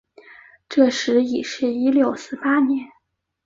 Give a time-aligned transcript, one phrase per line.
[0.67, 2.87] 这时已是一六四八年。